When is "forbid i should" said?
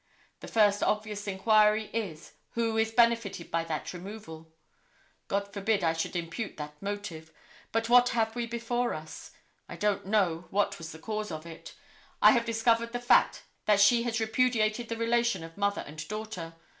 5.53-6.15